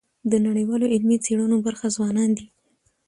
[0.31, 2.45] د نړیوالو علمي څيړنو برخه ځوانان دي.